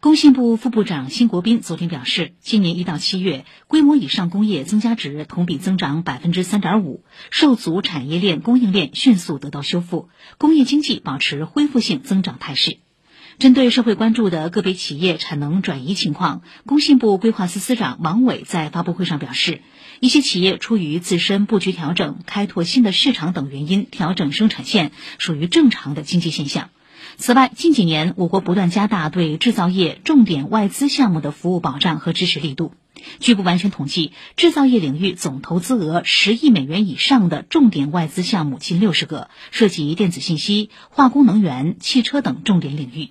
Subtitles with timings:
[0.00, 10.08] 工信部副部长辛国斌昨天表示，今年一到七月，规模以上工业增加值同比增长百分之三点五，受阻产业链供应链迅速得到修复，
[10.38, 12.78] 工业经济保持恢复性增长态势。
[13.40, 19.62] 针对社会关注的个别企业产能转移情况，工信部规划司司长王伟在发布会上表示，
[19.98, 26.70] 一些企业出于自身布局调整、开拓新的市场等原因调整生产线，属于正常的经济现象。
[27.20, 32.72] 此外，近几年我国不断加大对制造业重点外资项目的服务保障和支持力度。
[33.18, 43.10] 据不完全统计，制造业领域总投资额十亿美元以上的重点外资项目近六十个，涉及电子信息、化工、能源、汽车等重点领域。